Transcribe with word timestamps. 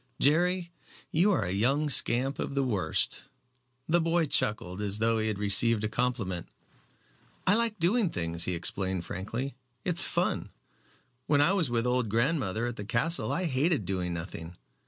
"Jerry, 0.19 0.71
you 1.11 1.31
are 1.31 1.43
a 1.43 1.51
young 1.51 1.87
scamp 1.87 2.39
of 2.39 2.55
the 2.55 2.63
worst." 2.63 3.25
The 3.87 4.01
boy 4.01 4.25
chuckled 4.25 4.81
as 4.81 4.97
though 4.97 5.19
he 5.19 5.27
had 5.27 5.37
received 5.37 5.83
a 5.83 5.87
compliment. 5.89 6.47
"I 7.45 7.53
like 7.53 7.77
doing 7.77 8.09
things," 8.09 8.45
he 8.45 8.55
explained 8.55 9.05
frankly; 9.05 9.53
"it's 9.85 10.03
fun. 10.03 10.49
When 11.27 11.39
I 11.39 11.53
was 11.53 11.69
with 11.69 11.85
old 11.85 12.09
grandmother 12.09 12.65
at 12.65 12.77
the 12.77 12.83
castle 12.83 13.31
I 13.31 13.45
hated 13.45 13.85
doing 13.85 14.11
nothing. 14.11 14.57